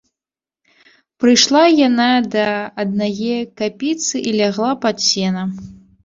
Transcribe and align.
Прыйшла 1.23 1.59
яна 1.87 2.07
да 2.35 2.45
аднае 2.83 3.35
капіцы 3.61 4.15
і 4.31 4.33
лягла 4.39 4.71
пад 4.87 4.97
сена. 5.09 5.43